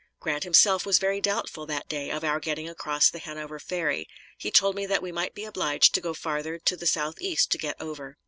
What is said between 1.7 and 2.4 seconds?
day of our